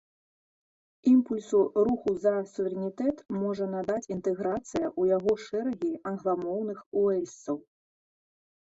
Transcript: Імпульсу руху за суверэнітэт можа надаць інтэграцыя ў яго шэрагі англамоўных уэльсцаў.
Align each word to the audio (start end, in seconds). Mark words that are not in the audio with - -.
Імпульсу 1.11 1.59
руху 1.87 2.09
за 2.23 2.33
суверэнітэт 2.53 3.17
можа 3.43 3.65
надаць 3.77 4.01
інтэграцыя 4.17 4.83
ў 4.99 5.03
яго 5.17 5.33
шэрагі 5.45 5.93
англамоўных 6.15 6.79
уэльсцаў. 7.05 7.57